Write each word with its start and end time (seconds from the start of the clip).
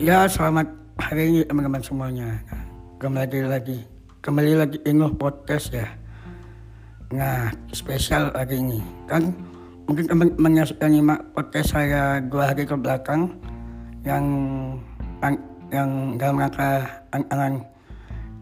Ya 0.00 0.24
selamat 0.24 0.64
hari 0.96 1.28
ini 1.28 1.40
teman-teman 1.44 1.84
semuanya. 1.84 2.32
Nah, 2.48 2.64
kembali 2.96 3.44
lagi, 3.44 3.84
kembali 4.24 4.56
lagi 4.56 4.80
Ingo 4.88 5.12
Podcast 5.12 5.76
ya. 5.76 5.84
Nah 7.12 7.52
spesial 7.68 8.32
hari 8.32 8.64
ini 8.64 8.80
kan 9.04 9.28
mungkin 9.84 10.08
teman-teman 10.08 10.56
yang 10.56 10.64
sudah 10.64 10.88
nyimak 10.88 11.20
podcast 11.36 11.76
saya 11.76 12.16
dua 12.16 12.48
hari 12.48 12.64
ke 12.64 12.72
belakang 12.80 13.28
yang 14.00 14.24
yang 15.68 16.16
dalam 16.16 16.48
rangka 16.48 16.88
angan 17.12 17.60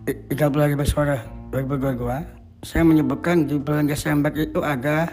30 0.07 0.39
hari 0.63 0.79
bersuara 0.79 1.19
2022 1.51 2.07
saya 2.63 2.87
menyebutkan 2.87 3.51
di 3.51 3.59
bulan 3.59 3.91
Desember 3.91 4.31
itu 4.31 4.63
ada 4.63 5.11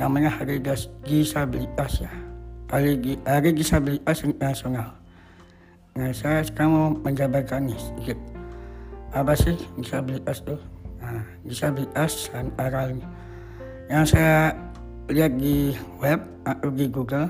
namanya 0.00 0.40
Hari 0.40 0.56
Disabilitas 1.04 2.00
ya 2.00 2.12
Hari, 2.72 2.96
hari 3.28 3.50
Disabilitas 3.52 4.24
Internasional 4.24 4.99
nah 5.98 6.10
saya 6.14 6.44
sekarang 6.46 6.70
mau 6.70 6.88
menjabarkan 7.02 7.70
sedikit 7.74 8.18
apa 9.10 9.34
sih 9.34 9.58
disabilitas 9.74 10.42
itu 10.42 10.56
nah 11.02 11.22
disabilitas 11.42 12.30
antara 12.36 12.94
yang 13.90 14.06
saya 14.06 14.54
lihat 15.10 15.34
di 15.34 15.74
web 15.98 16.22
atau 16.46 16.70
di 16.70 16.86
Google 16.86 17.26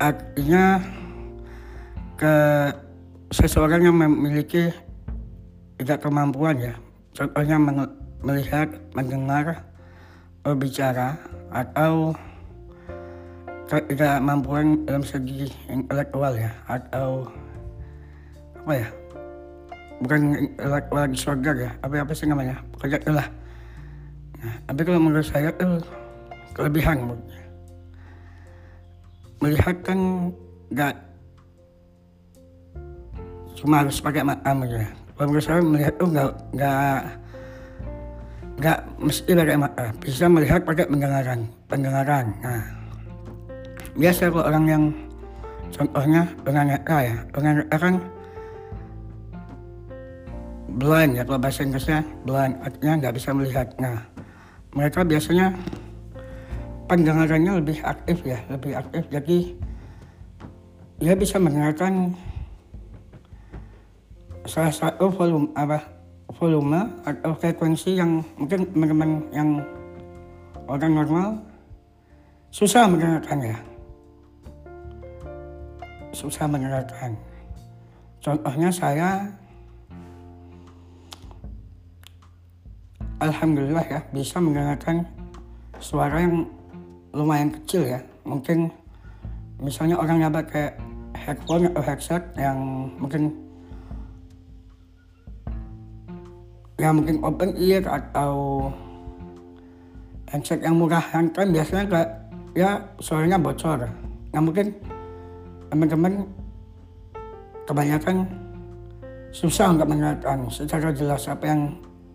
artinya 0.00 0.80
ke 2.16 2.34
seseorang 3.30 3.86
yang 3.86 3.96
memiliki 3.96 4.74
tidak 5.80 6.04
kemampuan 6.04 6.56
ya. 6.60 6.74
Contohnya 7.16 7.56
melihat 8.20 8.68
mendengar 8.92 9.64
berbicara 10.44 11.16
atau 11.48 12.12
tidak 13.70 14.18
kemampuan 14.18 14.82
dalam 14.82 15.06
segi 15.06 15.46
intelektual 15.70 16.34
ya 16.34 16.50
atau 16.66 17.30
apa 18.58 18.72
ya? 18.74 18.88
Bukan 20.02 20.20
intelektual 20.34 21.04
di 21.06 21.18
surga 21.18 21.50
ya 21.54 21.70
apa 21.86 22.02
apa 22.02 22.12
sih 22.18 22.26
namanya? 22.26 22.58
Pokoknya 22.74 22.98
itulah 22.98 23.26
nah, 24.42 24.54
tapi 24.66 24.80
kalau 24.82 24.98
menurut 24.98 25.26
saya 25.26 25.54
itu 25.54 25.68
kelebihan 26.50 27.14
melihat 29.40 29.76
kan 29.86 29.98
nggak 30.74 30.94
cuma 33.54 33.86
harus 33.86 34.02
pakai 34.02 34.24
mata 34.26 34.50
ya 34.66 34.90
kalau 35.14 35.26
menurut 35.30 35.46
saya 35.46 35.60
melihat 35.62 35.94
tuh 35.94 36.08
nggak 36.10 36.30
nggak 36.56 37.00
nggak 38.60 38.78
mesti 39.00 39.30
pakai 39.32 39.56
mata 39.56 39.84
bisa 40.00 40.24
melihat 40.28 40.60
pakai 40.64 40.84
pendengaran 40.84 41.40
pendengaran. 41.64 42.26
Nah 42.44 42.79
biasa 43.98 44.30
kalau 44.30 44.44
orang 44.46 44.66
yang 44.66 44.84
contohnya 45.70 46.22
dengan 46.42 46.64
netra 46.74 46.98
ya 47.02 47.16
dengan 47.30 47.52
netra 47.62 47.78
kan 47.78 47.94
blind 50.78 51.18
ya 51.18 51.22
kalau 51.26 51.38
bahasa 51.42 51.66
Inggrisnya 51.66 52.00
blind 52.22 52.54
artinya 52.62 52.92
nggak 53.02 53.14
bisa 53.18 53.30
melihat. 53.34 53.68
Nah 53.82 53.98
mereka 54.74 55.02
biasanya 55.02 55.50
pendengarannya 56.86 57.52
lebih 57.58 57.78
aktif 57.82 58.22
ya 58.22 58.38
lebih 58.50 58.78
aktif. 58.78 59.02
Jadi 59.10 59.38
dia 61.00 61.14
bisa 61.16 61.40
mendengarkan 61.40 62.14
salah 64.46 64.72
satu 64.72 65.10
volume 65.10 65.50
apa 65.58 65.82
volume 66.38 67.02
atau 67.02 67.34
frekuensi 67.34 67.98
yang 67.98 68.22
mungkin 68.38 68.66
teman-teman 68.70 69.10
yang 69.34 69.48
orang 70.70 70.92
normal 70.94 71.28
susah 72.54 72.86
mendengarkannya 72.86 73.69
susah 76.20 76.44
mendengarkan 76.44 77.16
contohnya 78.20 78.68
saya 78.68 79.32
Alhamdulillah 83.20 83.84
ya 83.84 84.00
bisa 84.16 84.40
mendengarkan 84.40 85.04
suara 85.76 86.24
yang 86.24 86.48
lumayan 87.12 87.52
kecil 87.52 87.84
ya. 87.84 88.00
Mungkin 88.24 88.72
misalnya 89.60 90.00
orang 90.00 90.24
yang 90.24 90.32
pakai 90.32 90.72
headphone 91.12 91.68
atau 91.68 91.84
headset 91.84 92.24
yang 92.40 92.56
mungkin 92.96 93.36
ya 96.80 96.96
mungkin 96.96 97.20
open 97.20 97.52
ear 97.60 97.84
atau 97.84 98.32
headset 100.32 100.64
yang 100.64 100.80
murah 100.80 101.04
kan 101.04 101.28
biasanya 101.28 101.84
kayak 101.92 102.08
ya 102.56 102.80
suaranya 103.04 103.36
bocor. 103.36 103.84
Nah 104.32 104.40
mungkin 104.40 104.72
teman-teman 105.70 106.26
kebanyakan 107.64 108.26
susah 109.30 109.70
untuk 109.70 109.86
mendengarkan 109.86 110.50
secara 110.50 110.90
jelas 110.90 111.30
apa 111.30 111.44
yang 111.46 111.60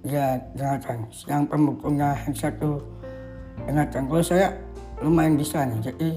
ya 0.03 0.35
dengarkan. 0.53 1.07
Yang 1.25 1.41
pembukunya 1.47 2.09
handset 2.11 2.53
itu 2.59 2.83
dengarkan. 3.63 4.11
Kalau 4.11 4.23
saya 4.23 4.47
lumayan 4.99 5.39
bisa 5.39 5.63
nih. 5.63 5.79
Jadi 5.79 6.09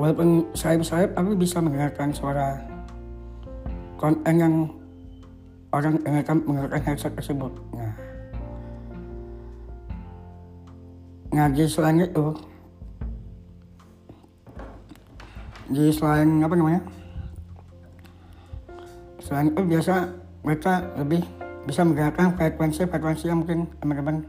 walaupun 0.00 0.48
saya 0.56 0.80
saya 0.80 1.06
tapi 1.12 1.36
bisa 1.36 1.60
mendengarkan 1.60 2.10
suara 2.10 2.58
konten 4.00 4.34
yang 4.40 4.54
orang 5.70 6.00
dengarkan 6.02 6.36
mendengarkan 6.48 6.82
headset 6.88 7.12
tersebut. 7.14 7.52
Nah 11.34 11.50
di 11.50 11.66
selain 11.66 12.06
itu 12.06 12.30
di 15.74 15.90
selain 15.90 16.38
apa 16.38 16.54
namanya 16.54 16.80
selain 19.18 19.50
itu 19.50 19.62
biasa 19.66 19.94
mereka 20.46 20.72
lebih 21.00 21.26
bisa 21.64 21.80
menggerakkan 21.82 22.36
frekuensi-frekuensi 22.36 23.24
yang 23.26 23.40
mungkin 23.40 23.66
teman-teman 23.80 24.22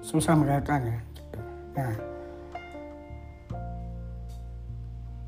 susah 0.00 0.38
menggerakkan 0.38 0.86
ya. 0.86 0.98
Gitu. 1.02 1.38
Nah, 1.74 1.94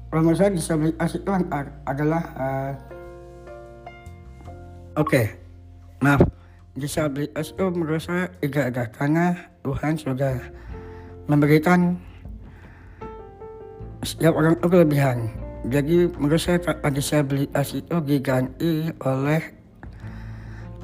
kalau 0.07 0.21
menurut 0.23 0.39
saya 0.39 0.51
disabilitas 0.55 1.11
itu 1.19 1.31
adalah 1.83 2.23
uh, 2.39 2.73
oke, 4.95 5.11
okay, 5.11 5.27
maaf, 5.99 6.23
disabilitas 6.79 7.51
itu 7.51 7.65
menurut 7.75 8.01
saya 8.01 8.31
tidak 8.39 8.65
ada 8.71 8.85
karena 8.95 9.27
Tuhan 9.67 9.95
sudah 9.99 10.35
memberikan 11.27 11.99
setiap 14.07 14.39
orang 14.39 14.55
itu 14.55 14.67
kelebihan. 14.71 15.19
Jadi 15.67 16.07
menurut 16.15 16.39
saya 16.39 16.63
disabilitas 16.95 17.75
itu 17.75 17.97
diganti 18.07 18.95
oleh 19.03 19.43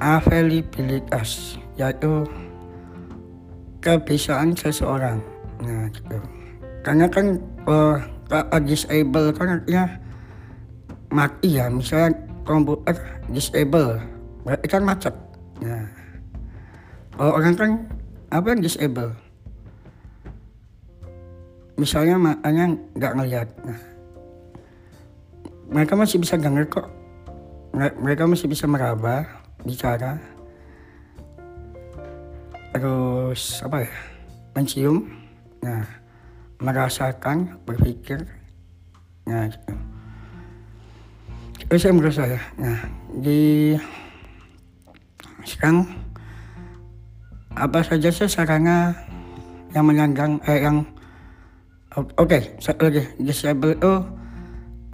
availabilitas 0.03 1.55
yaitu 1.79 2.27
kebiasaan 3.79 4.51
seseorang. 4.59 5.23
Nah 5.63 5.87
gitu. 5.95 6.19
Karena 6.83 7.07
kan 7.07 7.39
uh, 7.63 7.95
disable 8.67 9.31
kan 9.31 9.63
artinya 9.63 9.87
mati 11.07 11.55
ya. 11.55 11.71
Misalnya 11.71 12.19
komputer 12.43 12.99
disable 13.31 14.03
berarti 14.43 14.67
kan 14.67 14.83
macet. 14.83 15.15
Nah 15.63 15.87
kalau 17.15 17.39
orang 17.39 17.55
kan 17.55 17.71
apa 18.35 18.45
yang 18.51 18.59
disable 18.59 19.15
misalnya 21.77 22.15
makanya 22.21 22.77
nggak 22.93 23.13
ngelihat. 23.17 23.49
Nah 23.65 23.79
mereka 25.73 25.93
masih 25.97 26.21
bisa 26.21 26.37
denger 26.37 26.69
kok. 26.69 26.87
Mereka 27.73 28.29
masih 28.29 28.45
bisa 28.45 28.69
meraba 28.69 29.25
bicara. 29.65 30.21
Terus 32.73 33.61
apa 33.65 33.85
ya 33.85 33.93
mencium. 34.53 35.09
Nah 35.65 35.85
merasakan 36.61 37.57
berpikir. 37.65 38.21
Nah 39.25 39.49
gitu. 39.49 39.73
Itu 41.65 41.73
saya 41.81 41.93
menurut 41.95 42.13
saya. 42.13 42.39
Nah 42.61 42.77
di 43.17 43.73
sekarang 45.43 45.89
apa 47.53 47.81
saja 47.85 48.09
sih 48.09 48.29
sarana 48.29 48.93
yang 49.73 49.85
menyandang 49.89 50.37
eh 50.45 50.61
yang 50.61 50.85
satu 52.57 52.89
lagi 52.89 53.03
disable. 53.21 53.77
Itu 53.77 53.93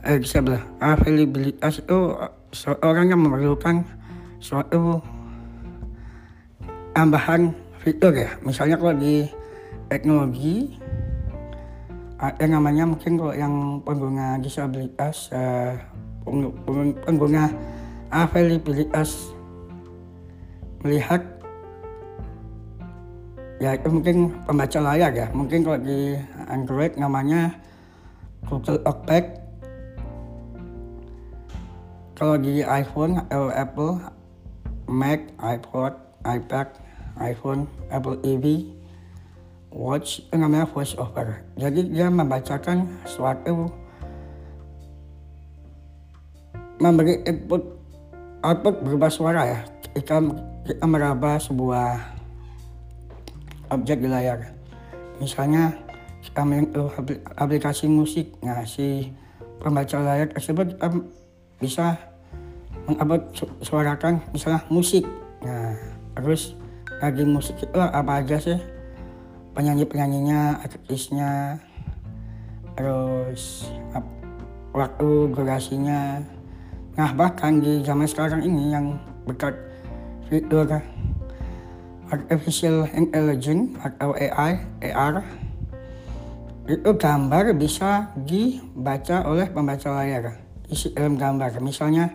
eh 0.04 0.20
disable. 0.20 0.60
Availabilitas 0.84 1.80
itu 1.80 2.16
seorang 2.52 3.12
yang 3.12 3.24
memerlukan 3.24 3.84
suatu 4.44 5.00
tambahan 6.92 7.56
fitur 7.80 8.12
ya. 8.12 8.36
Misalnya 8.44 8.76
kalau 8.76 8.96
di 9.00 9.28
teknologi 9.88 10.76
ada 12.20 12.44
namanya 12.52 12.84
mungkin 12.84 13.16
kalau 13.16 13.32
yang 13.32 13.80
pengguna 13.88 14.36
disabilitas 14.44 15.32
uh, 15.32 15.72
pengguna 17.08 17.48
availabilitas 18.12 19.32
melihat 20.84 21.39
ya 23.60 23.76
itu 23.76 23.88
mungkin 23.92 24.34
pembaca 24.48 24.80
layar 24.80 25.12
ya. 25.12 25.28
Mungkin 25.36 25.68
kalau 25.68 25.80
di 25.80 26.16
Android 26.48 26.96
namanya 26.96 27.54
Google 28.48 28.80
Object 28.88 29.40
kalau 32.16 32.36
di 32.36 32.64
iPhone 32.64 33.24
Apple 33.32 34.00
Mac 34.88 35.24
iPod 35.40 35.94
iPad 36.28 36.68
iPhone 37.20 37.68
Apple 37.92 38.20
TV 38.20 38.76
Watch 39.70 40.26
itu 40.26 40.34
namanya 40.34 40.66
voice 40.66 40.98
over. 40.98 41.46
Jadi 41.54 41.94
dia 41.94 42.10
membacakan 42.10 42.90
suatu 43.06 43.70
memberi 46.82 47.22
input 47.22 47.62
output 48.42 48.82
berupa 48.82 49.14
suara 49.14 49.46
ya. 49.46 49.60
Kita 49.94 50.26
kita 50.66 50.86
meraba 50.90 51.38
sebuah 51.38 52.19
objek 53.70 54.02
di 54.02 54.10
layar. 54.10 54.54
Misalnya 55.22 55.76
menyentuh 56.40 56.92
aplikasi 57.36 57.90
musik. 57.90 58.32
Nah 58.44 58.64
si 58.64 59.12
pembaca 59.60 60.00
layar 60.00 60.32
tersebut 60.32 60.76
kita 60.76 60.88
bisa 61.60 61.86
mengupload 62.88 63.24
suarakan 63.64 64.24
misalnya 64.32 64.64
musik. 64.72 65.04
Nah 65.44 65.76
terus 66.16 66.56
lagi 67.04 67.24
musik 67.24 67.60
itu 67.60 67.80
apa 67.80 68.24
aja 68.24 68.40
sih? 68.40 68.60
Penyanyi 69.56 69.84
penyanyinya 69.84 70.64
artisnya 70.64 71.60
terus 72.80 73.68
waktu 74.72 75.10
durasinya. 75.36 76.24
Nah 76.96 77.10
bahkan 77.16 77.60
di 77.60 77.84
zaman 77.84 78.08
sekarang 78.08 78.44
ini 78.48 78.72
yang 78.72 78.96
berkat 79.28 79.56
fitur 80.32 80.64
artificial 82.10 82.90
intelligence 82.94 83.78
atau 83.82 84.14
AI 84.18 84.62
AR 84.90 85.22
itu 86.70 86.90
gambar 86.94 87.58
bisa 87.58 88.14
dibaca 88.14 89.26
oleh 89.26 89.50
pembaca 89.50 89.90
layar. 89.90 90.38
Isi 90.70 90.94
dalam 90.94 91.18
gambar. 91.18 91.58
Misalnya 91.66 92.14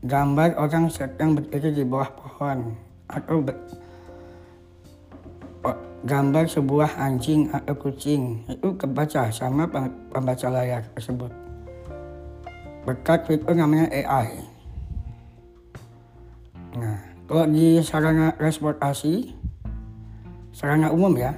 gambar 0.00 0.56
orang 0.56 0.88
sedang 0.88 1.36
berdiri 1.36 1.76
di 1.76 1.84
bawah 1.84 2.08
pohon. 2.16 2.72
Atau 3.04 3.44
gambar 6.08 6.44
sebuah 6.48 6.96
anjing 6.96 7.52
atau 7.52 7.76
kucing. 7.76 8.48
Itu 8.48 8.80
kebaca 8.80 9.28
sama 9.28 9.68
pembaca 10.08 10.48
layar 10.48 10.88
tersebut. 10.96 11.28
Berkat 12.88 13.28
fitur 13.28 13.52
namanya 13.52 13.92
AI 13.92 14.55
kalau 17.26 17.44
di 17.50 17.82
sarana 17.82 18.30
transportasi 18.38 19.34
sarana 20.54 20.94
umum 20.94 21.12
ya 21.18 21.34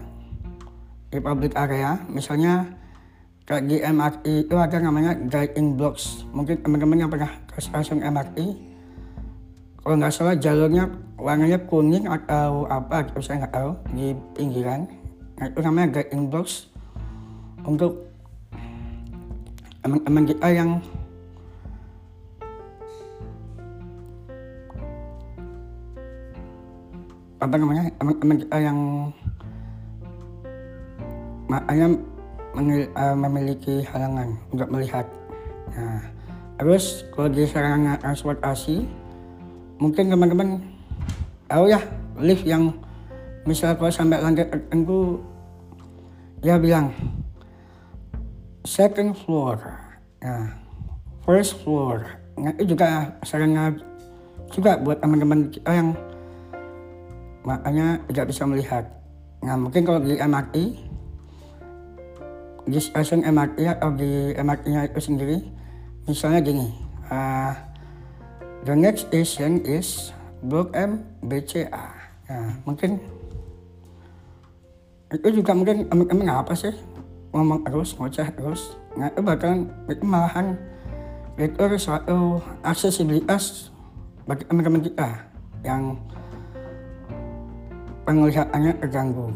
di 1.09 1.19
public 1.19 1.57
area 1.57 1.97
misalnya 2.13 2.79
kayak 3.49 3.65
di 3.65 3.81
MRT 3.81 4.25
itu 4.45 4.55
ada 4.61 4.77
namanya 4.77 5.17
guiding 5.17 5.73
blocks. 5.81 6.29
Mungkin 6.37 6.61
teman-teman 6.61 7.01
yang 7.01 7.09
pernah 7.09 7.33
ke 7.49 7.65
stasiun 7.65 8.05
MRT 8.05 8.37
kalau 9.81 9.97
nggak 9.97 10.13
salah 10.13 10.37
jalurnya 10.37 10.93
warnanya 11.17 11.57
kuning 11.65 12.05
atau 12.05 12.69
apa 12.69 13.09
gitu 13.09 13.25
saya 13.25 13.49
nggak 13.49 13.55
tahu 13.57 13.73
di 13.97 14.13
pinggiran. 14.37 14.85
Nah 15.41 15.49
itu 15.49 15.59
namanya 15.65 15.97
guiding 15.97 16.29
blocks 16.29 16.69
untuk 17.65 18.05
teman-teman 19.81 20.29
kita 20.29 20.49
yang 20.53 20.71
apa 27.39 27.55
namanya? 27.55 27.91
Teman-teman 27.99 28.37
kita 28.43 28.57
yang 28.59 28.79
makanya 31.49 31.87
eh, 32.93 33.17
memiliki 33.17 33.75
halangan 33.89 34.37
untuk 34.53 34.69
melihat. 34.69 35.07
Nah 35.73 36.03
terus 36.59 37.07
kalau 37.15 37.31
di 37.31 37.47
sarana 37.47 37.95
transportasi 38.03 38.83
mungkin 39.79 40.11
teman-teman 40.11 40.59
tahu 41.47 41.71
ya 41.71 41.79
lift 42.19 42.43
yang 42.43 42.75
misal 43.47 43.79
kalau 43.79 43.95
sampai 43.95 44.19
lantai 44.19 44.51
tertentu 44.51 45.23
dia 46.43 46.59
bilang 46.59 46.91
second 48.67 49.15
floor. 49.15 49.59
Ya, 50.19 50.51
first 51.23 51.63
floor. 51.63 52.05
Nah, 52.39 52.53
itu 52.59 52.75
juga 52.75 53.15
sarana 53.23 53.75
juga 54.51 54.79
buat 54.79 54.99
teman-teman 54.99 55.51
yang 55.67 55.95
makanya 57.49 58.05
tidak 58.13 58.29
bisa 58.29 58.45
melihat 58.45 58.85
nah 59.41 59.57
mungkin 59.57 59.89
kalau 59.89 60.05
di 60.05 60.21
MRT 60.21 60.57
di 62.69 62.77
stasiun 62.77 63.25
MRT 63.25 63.65
atau 63.65 63.89
di 63.97 64.37
MRT-nya 64.37 64.93
itu 64.93 65.01
sendiri 65.01 65.41
misalnya 66.05 66.45
gini 66.45 66.69
uh, 67.09 67.57
The 68.67 68.75
next 68.75 69.07
station 69.09 69.63
is 69.63 70.11
Blok 70.43 70.75
M 70.75 71.07
BCA. 71.23 71.89
Nah, 72.29 72.53
mungkin 72.67 72.99
itu 75.09 75.41
juga 75.41 75.55
mungkin 75.57 75.87
emang 75.89 76.45
apa 76.45 76.53
sih 76.53 76.75
ngomong 77.33 77.65
terus 77.65 77.97
ngoceh 77.97 78.29
terus 78.29 78.77
nah 78.93 79.09
itu 79.09 79.25
bahkan 79.25 79.65
itu 79.89 80.05
malahan 80.05 80.53
itu 81.41 81.65
suatu 81.81 82.45
aksesibilitas 82.61 83.73
bagi 84.29 84.45
teman-teman 84.45 84.85
kita 84.85 85.09
yang 85.65 85.97
penglihatannya 88.09 88.73
terganggu. 88.81 89.29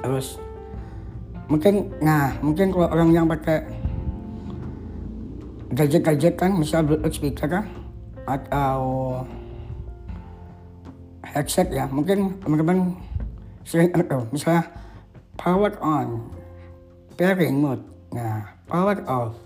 Terus 0.00 0.40
mungkin 1.52 1.92
nah 2.00 2.32
mungkin 2.40 2.72
kalau 2.72 2.88
orang 2.88 3.12
yang 3.12 3.28
pakai 3.28 3.60
gadget-gadget 5.76 6.40
kan 6.40 6.56
misal 6.56 6.80
bluetooth 6.80 7.12
speaker 7.12 7.60
kan 7.60 7.68
atau 8.24 8.80
headset 11.20 11.68
ya. 11.68 11.84
Mungkin 11.92 12.40
teman-teman 12.40 12.96
sering 13.68 13.92
tahu 13.92 14.24
misalnya 14.32 14.64
power 15.36 15.76
on 15.84 16.32
pairing 17.20 17.60
mode. 17.60 17.84
Nah 18.16 18.48
power 18.64 18.96
off 19.04 19.36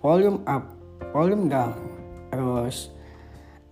volume 0.00 0.40
up 0.48 0.72
volume 1.12 1.52
down. 1.52 1.76
Terus 2.32 2.88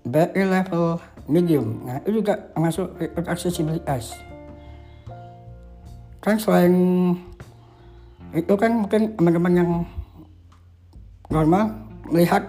battery 0.05 0.45
level 0.45 1.01
medium. 1.31 1.87
Nah 1.87 2.03
itu 2.03 2.23
juga 2.23 2.39
termasuk 2.55 2.99
aksesibilitas. 3.27 4.17
Kan 6.23 6.39
selain 6.39 6.75
itu 8.33 8.55
kan 8.57 8.87
mungkin 8.87 9.13
teman-teman 9.19 9.53
yang 9.53 9.71
normal 11.29 11.75
melihat 12.09 12.43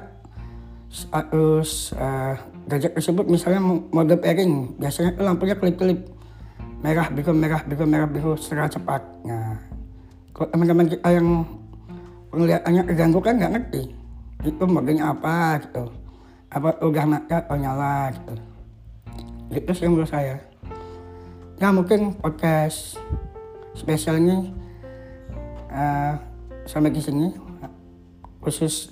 status 0.94 1.92
uh, 1.98 2.38
gadget 2.70 2.94
tersebut 2.94 3.26
misalnya 3.26 3.62
mode 3.64 4.16
pairing. 4.22 4.78
Biasanya 4.78 5.18
itu 5.18 5.22
lampunya 5.26 5.56
kelip-kelip. 5.58 6.00
Merah 6.84 7.08
biru 7.08 7.32
merah 7.32 7.64
biru 7.64 7.86
merah 7.88 8.08
biru 8.10 8.36
secara 8.36 8.68
cepat. 8.68 9.02
Nah 9.26 9.58
kalau 10.34 10.50
teman-teman 10.52 10.88
kita 10.90 11.10
yang 11.14 11.46
penglihatannya 12.34 12.82
terganggu 12.90 13.20
kan 13.22 13.34
nggak 13.38 13.54
ngerti. 13.58 13.84
Itu 14.44 14.64
modenya 14.68 15.14
apa 15.16 15.62
gitu. 15.64 15.90
Apa 16.54 16.78
udah 16.86 17.06
mati 17.10 17.34
atau 17.34 17.58
nyala 17.58 18.14
gitu 18.14 18.53
itu 19.52 19.72
sih 19.76 19.88
menurut 19.92 20.08
saya 20.08 20.40
ya 21.60 21.72
mungkin 21.72 22.16
podcast 22.20 23.00
spesial 23.74 24.20
ini 24.22 24.54
uh, 25.74 26.14
sampai 26.64 26.94
di 26.94 27.02
sini 27.02 27.34
khusus 28.44 28.92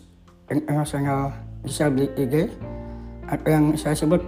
internasional 0.52 1.32
disability 1.64 2.52
atau 3.28 3.48
yang 3.48 3.66
saya 3.80 3.96
sebut 3.96 4.20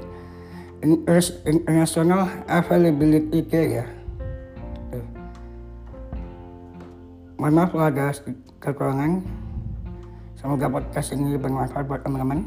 international 0.84 2.27
availability 2.51 3.39
day 3.44 3.80
ya. 3.80 3.86
Mohon 7.39 7.53
maaf 7.56 7.70
kalau 7.72 7.86
ada 7.88 8.08
kekurangan. 8.60 9.12
Semoga 10.36 10.68
podcast 10.68 11.15
ini 11.15 11.39
bermanfaat 11.39 11.88
buat 11.88 12.03
teman-teman. 12.03 12.44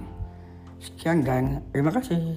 Sekian 0.80 1.25
dan 1.25 1.64
terima 1.73 1.88
kasih 1.88 2.37